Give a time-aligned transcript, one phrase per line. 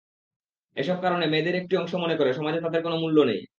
[0.77, 3.41] এসব কারণে মেয়েদের একটি অংশ মনে করে, সমাজে তাদের কোনো মূল্য নেই।